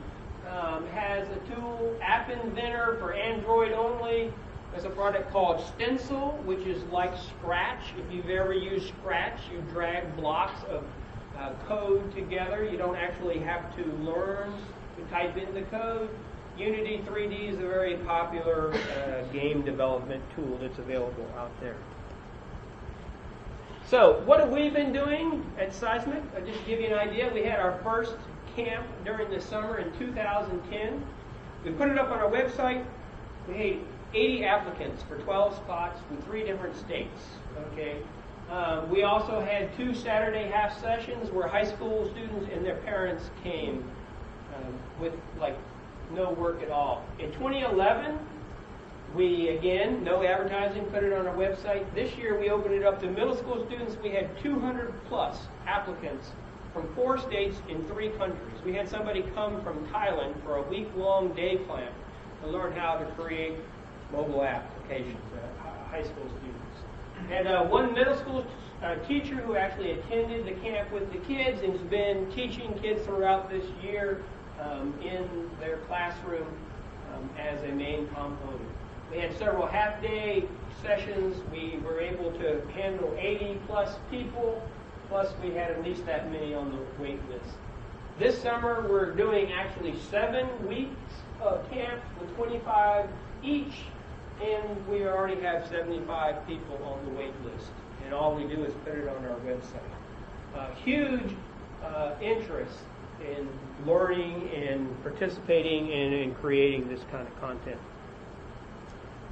[0.49, 4.33] um, has a tool, App Inventor for Android only.
[4.77, 7.81] There's a product called Stencyl, which is like Scratch.
[7.97, 10.85] If you've ever used Scratch, you drag blocks of
[11.39, 12.63] uh, code together.
[12.63, 14.53] You don't actually have to learn
[14.99, 16.11] to type in the code.
[16.59, 21.77] Unity 3D is a very popular uh, game development tool that's available out there.
[23.87, 26.23] So, what have we been doing at CEISMC?
[26.37, 27.33] I'll just give you an idea.
[27.33, 28.17] We had our first
[28.55, 31.03] camp during the summer in 2010.
[31.65, 32.85] We put it up on our website.
[33.49, 33.81] We
[34.15, 37.21] 80 applicants for 12 spots from three different states.
[37.73, 37.99] Okay.
[38.51, 43.31] Um, we also had two Saturday half sessions where high school students and their parents
[43.43, 43.85] came
[44.55, 45.57] um, with like
[46.15, 47.05] no work at all.
[47.19, 48.19] In 2011,
[49.17, 51.93] we again no advertising, put it on our website.
[51.95, 53.97] This year we opened it up to middle school students.
[54.03, 56.31] We had 200 plus applicants
[56.73, 58.63] from four states in three countries.
[58.65, 61.95] We had somebody come from Thailand for a week long day camp
[62.43, 63.55] to learn how to create
[64.13, 65.17] mobile applications,
[65.91, 67.31] high school students.
[67.31, 68.45] And uh, one middle school
[68.83, 73.05] uh, teacher who actually attended the camp with the kids and has been teaching kids
[73.05, 74.23] throughout this year
[74.61, 76.47] um, in their classroom
[77.15, 78.61] um, as a main component.
[79.11, 80.45] We had several half day
[80.83, 81.37] sessions.
[81.53, 84.63] We were able to handle 80 plus people,
[85.09, 87.57] plus we had at least that many on the wait list.
[88.19, 90.91] This summer we're doing actually seven weeks
[91.41, 93.09] of camp with 25
[93.43, 93.75] each,
[94.43, 97.71] and we already have 75 people on the wait list.
[98.05, 99.81] And all we do is put it on our website.
[100.55, 101.35] Uh, huge
[101.83, 102.79] uh, interest
[103.21, 103.49] in
[103.87, 107.81] learning and participating in, in creating this kind of content.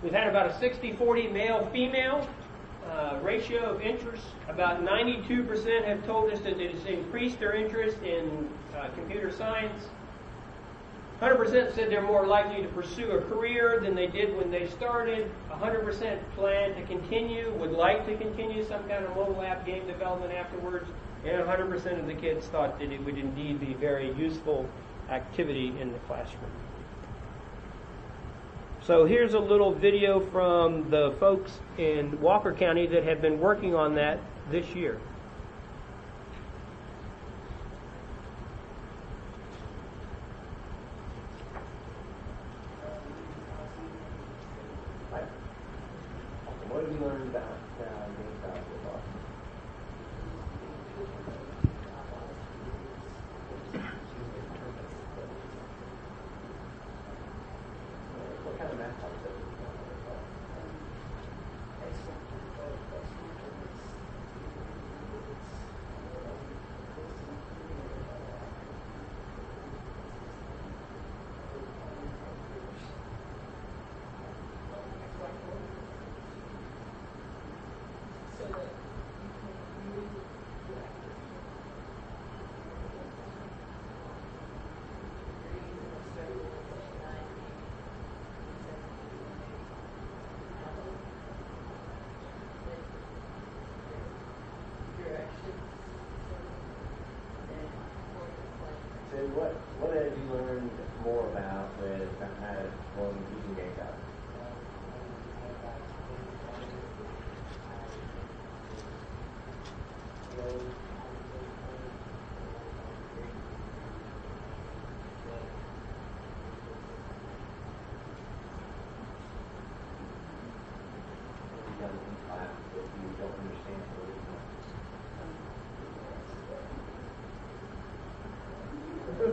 [0.03, 2.29] We've had about a 60-40 male-female
[2.91, 4.25] uh, ratio of interest.
[4.49, 9.85] About 92% have told us that it has increased their interest in uh, computer science.
[11.21, 15.31] 100% said they're more likely to pursue a career than they did when they started.
[15.51, 20.33] 100% plan to continue, would like to continue some kind of mobile app game development
[20.33, 20.89] afterwards.
[21.25, 24.69] And 100% of the kids thought that it would indeed be very useful
[25.09, 26.51] activity in the classroom.
[28.83, 33.75] So here's a little video from the folks in Walker County that have been working
[33.75, 34.19] on that
[34.51, 35.01] this year.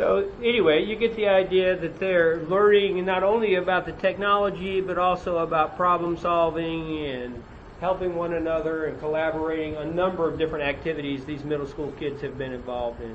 [0.00, 4.96] So anyway, you get the idea that they're learning not only about the technology, but
[4.96, 7.42] also about problem solving and
[7.82, 9.76] helping one another and collaborating.
[9.76, 13.14] A number of different activities these middle school kids have been involved in.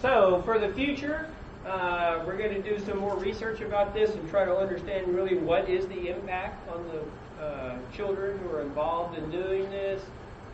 [0.00, 1.28] So for the future,
[1.66, 5.36] uh, we're going to do some more research about this and try to understand really
[5.36, 10.00] what is the impact on the uh, children who are involved in doing this.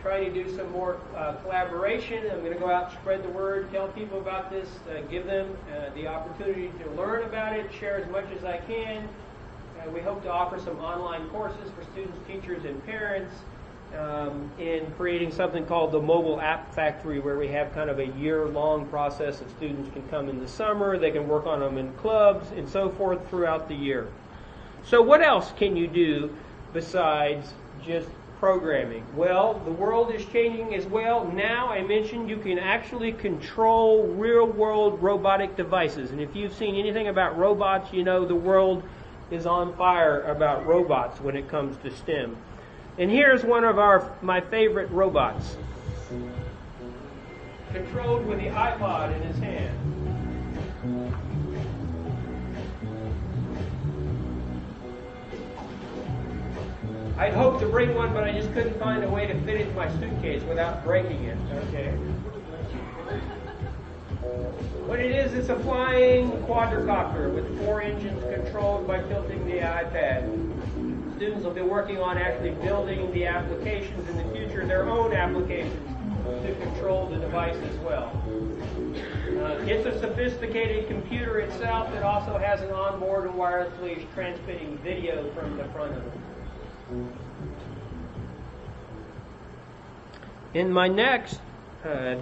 [0.03, 2.25] Trying to do some more uh, collaboration.
[2.31, 5.57] I'm going to go out, spread the word, tell people about this, uh, give them
[5.73, 9.09] uh, the opportunity to learn about it, share as much as I can.
[9.79, 13.35] Uh, we hope to offer some online courses for students, teachers, and parents
[13.99, 18.07] um, in creating something called the Mobile App Factory, where we have kind of a
[18.07, 21.93] year-long process that students can come in the summer, they can work on them in
[21.95, 24.09] clubs, and so forth throughout the year.
[24.85, 26.35] So, what else can you do
[26.73, 27.53] besides
[27.85, 28.09] just
[28.41, 29.05] programming?
[29.15, 31.31] Well, the world is changing as well.
[31.31, 36.11] Now, I mentioned you can actually control real world robotic devices.
[36.11, 38.83] And if you've seen anything about robots, you know the world
[39.31, 42.37] is on fire about robots when it comes to STEM.
[42.99, 45.57] And here's one of our my favorite robots.
[47.73, 50.00] Controlled with the iPod in his hand.
[57.21, 59.69] I'd hoped to bring one, but I just couldn't find a way to fit it
[59.69, 61.37] in my suitcase without breaking it.
[61.69, 61.91] Okay.
[64.87, 70.25] What it is, it's a flying quadricopter with four engines controlled by tilting the iPad.
[71.17, 75.77] Students will be working on actually building the applications in the future, their own applications,
[76.25, 78.11] to control the device as well.
[78.97, 85.31] Uh, it's a sophisticated computer itself that also has an onboard and wirelessly transmitting video
[85.35, 86.30] from the front of it.
[90.55, 91.41] In my next
[91.85, 92.17] uh,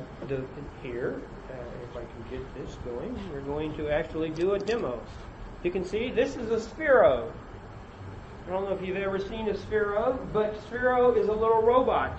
[0.83, 5.01] here, uh, if I can get this going, we're going to actually do a demo.
[5.63, 7.33] You can see this is a Sphero.
[8.47, 12.19] I don't know if you've ever seen a Sphero, but Sphero is a little robot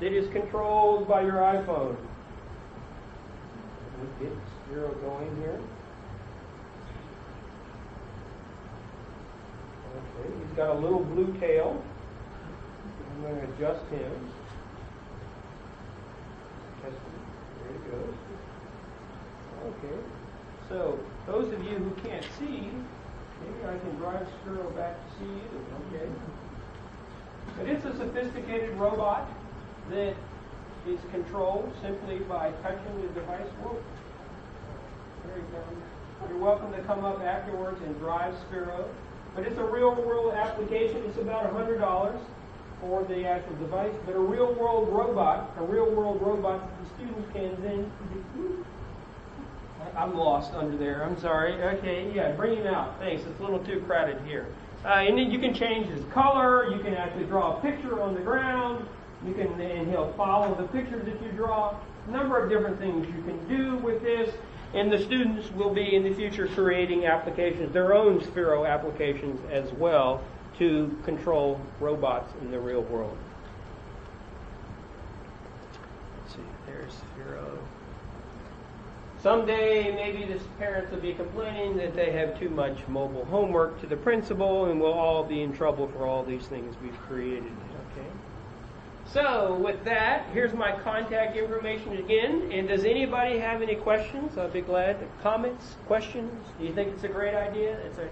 [0.00, 1.96] that is controlled by your iPhone.
[4.00, 4.32] Me get
[4.68, 5.60] Sphero going here.
[9.92, 11.82] Okay, he's got a little blue tail.
[13.14, 14.12] I'm going to adjust him.
[16.82, 16.92] There
[17.72, 18.14] he goes.
[19.66, 19.98] Okay.
[20.68, 22.70] So, those of you who can't see,
[23.40, 25.48] maybe I can drive Sphero back to see you.
[25.94, 26.08] Okay.
[27.58, 29.28] But it's a sophisticated robot
[29.90, 30.16] that
[30.86, 33.46] is controlled simply by touching the device.
[33.62, 33.76] Whoa.
[35.26, 35.82] There he comes.
[36.28, 38.86] You're welcome to come up afterwards and drive Sphero.
[39.34, 41.02] But it's a real world application.
[41.06, 42.18] It's about $100
[42.80, 43.94] for the actual device.
[44.04, 47.90] But a real world robot, a real world robot that the students can then.
[49.96, 51.02] I'm lost under there.
[51.02, 51.54] I'm sorry.
[51.62, 52.98] Okay, yeah, bring him out.
[52.98, 53.24] Thanks.
[53.24, 54.46] It's a little too crowded here.
[54.84, 56.70] Uh, and then you can change his color.
[56.70, 58.86] You can actually draw a picture on the ground.
[59.26, 61.76] You can, and he'll follow the pictures that you draw.
[62.08, 64.34] A number of different things you can do with this.
[64.74, 69.70] And the students will be in the future creating applications, their own Sphero applications as
[69.72, 70.22] well,
[70.58, 73.16] to control robots in the real world.
[76.22, 77.58] Let's see, there's Sphero.
[79.22, 83.86] Someday, maybe the parents will be complaining that they have too much mobile homework to
[83.86, 87.52] the principal, and we'll all be in trouble for all these things we've created.
[89.12, 92.50] So, with that, here's my contact information again.
[92.50, 94.38] And does anybody have any questions?
[94.38, 94.96] I'd be glad.
[95.22, 96.32] Comments, questions?
[96.58, 97.78] Do you think it's a great idea?
[97.80, 98.08] It's a,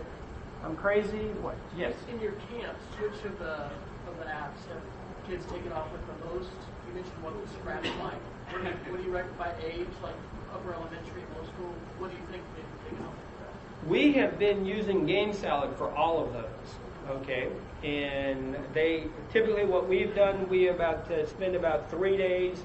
[0.62, 1.32] I'm crazy.
[1.40, 1.56] What?
[1.74, 1.94] Yes.
[2.12, 3.70] In your camps, which of the
[4.08, 4.82] of the apps have
[5.26, 6.50] kids taken off with the most?
[6.86, 8.20] You mentioned what was Scratch like.
[8.52, 10.14] What do you, what do you reckon by age, like
[10.52, 11.72] upper elementary, middle school?
[11.98, 15.90] What do you think they've taken off with We have been using Game Salad for
[15.94, 16.74] all of those.
[17.10, 17.48] Okay,
[17.82, 22.62] and they typically what we've done we about uh, spend about three days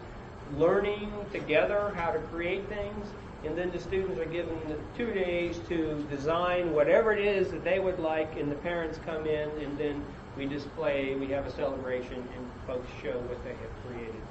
[0.56, 3.08] learning together how to create things,
[3.44, 4.56] and then the students are given
[4.96, 9.26] two days to design whatever it is that they would like, and the parents come
[9.26, 10.04] in, and then
[10.38, 11.16] we display.
[11.16, 14.22] We have a celebration, and folks show what they have created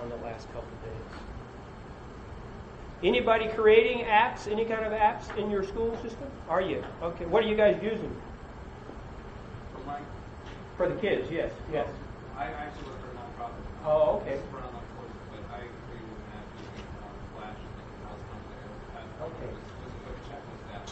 [0.00, 1.20] on the last couple of days.
[3.02, 6.30] Anybody creating apps, any kind of apps in your school system?
[6.48, 6.84] Are you?
[7.02, 7.26] Okay.
[7.26, 8.14] What are you guys using?
[9.86, 9.98] For
[10.76, 11.86] For the kids, yes, yes.
[12.36, 13.62] I actually work for a nonprofit.
[13.86, 14.36] Oh, okay.
[14.36, 19.08] It's run on courses, but I agree with Matt using um, Flash and House Contact.
[19.22, 19.50] Okay.
[19.54, 20.84] Just just a quick checklist that.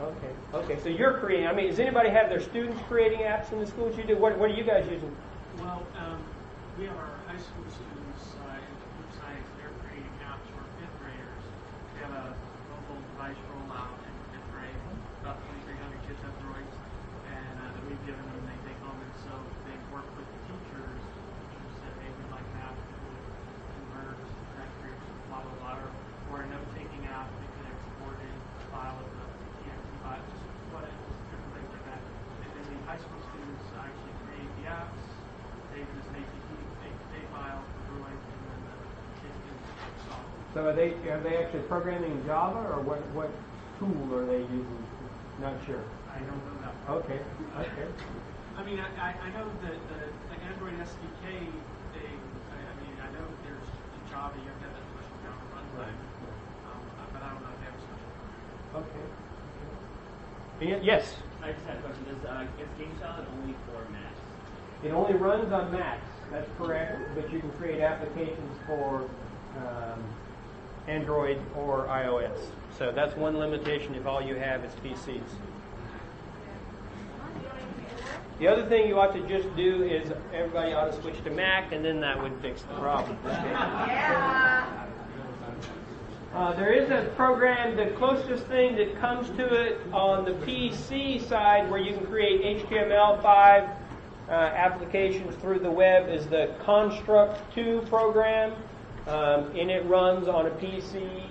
[0.00, 0.82] Okay, okay.
[0.82, 1.46] So you're creating.
[1.46, 4.16] I mean, does anybody have their students creating apps in the schools you do?
[4.16, 5.14] What What are you guys using?
[5.58, 6.24] Well, um,
[6.80, 9.44] we have our high school students uh, in computer science.
[9.60, 11.44] They're creating apps for fifth graders.
[11.92, 12.26] We have a
[12.72, 14.80] mobile device rollout in fifth grade.
[15.20, 15.36] About
[15.68, 16.74] 2,300 kids have droids,
[17.28, 18.40] and uh, that we've given them.
[18.48, 19.32] They take home, and so
[19.68, 21.02] they work with the teachers.
[21.52, 22.76] Teachers said, "Hey, we'd like to have
[23.76, 25.90] converters, connectors, blah blah blah." Or,
[26.32, 29.26] or a note-taking app that can export in a file of the
[29.68, 32.00] TXT file, just what it is, different things like that.
[32.40, 35.04] And then the high school students actually create the apps
[35.70, 36.40] they just make the
[36.82, 38.76] SDK file for Droid, and then the
[39.22, 39.54] kids can
[39.86, 40.18] install.
[40.18, 40.39] it.
[40.54, 43.30] So are they are they actually programming in Java or what what
[43.78, 44.82] tool are they using?
[45.38, 45.82] Not sure.
[46.10, 46.74] I don't know that.
[46.86, 47.04] part.
[47.06, 47.20] Okay.
[47.54, 47.86] Okay.
[48.58, 49.98] I mean, I, I, I know that the,
[50.28, 51.24] the Android SDK
[51.96, 52.18] thing,
[52.52, 55.44] I, I mean, I know there's in Java, you have to have that special Java
[55.54, 55.96] runtime,
[56.68, 56.82] um,
[57.14, 58.84] but I don't know if they have a special program.
[58.84, 59.06] Okay.
[60.60, 61.14] Yeah, Yes.
[61.40, 62.04] I just had a question.
[62.04, 64.20] Does uh, is Game Salad only for Macs?
[64.84, 66.04] It only runs on Macs.
[66.30, 69.08] That's correct, but you can create applications for
[69.56, 70.04] um,
[70.88, 72.38] Android or iOS.
[72.78, 75.20] So that's one limitation if all you have is PCs.
[78.38, 81.72] The other thing you ought to just do is everybody ought to switch to Mac,
[81.72, 83.18] and then that would fix the problem.
[86.32, 91.20] Uh, there is a program, the closest thing that comes to it on the PC
[91.28, 93.24] side where you can create HTML5
[94.28, 98.52] uh, applications through the web is the Construct 2 program.
[99.06, 101.22] Um, and it runs on a PC.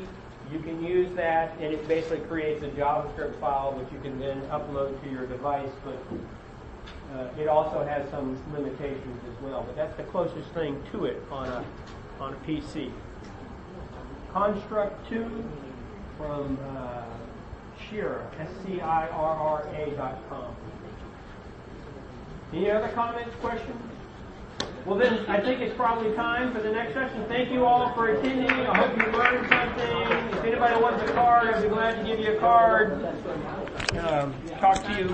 [0.51, 4.41] You can use that, and it basically creates a JavaScript file which you can then
[4.49, 5.69] upload to your device.
[5.85, 6.01] But
[7.13, 9.63] uh, it also has some limitations as well.
[9.63, 11.65] But that's the closest thing to it on a
[12.19, 12.91] on a PC.
[14.33, 15.43] Construct 2
[16.17, 17.03] from uh,
[17.89, 20.55] Scirra, S-C-I-R-R-A dot com.
[22.53, 23.88] Any other comments, questions?
[24.85, 27.25] Well then, I think it's probably time for the next session.
[27.27, 28.49] Thank you all for attending.
[28.49, 30.37] I hope you learned something.
[30.39, 32.93] If anybody wants a card, I'd be glad to give you a card.
[33.97, 35.07] Um, talk to you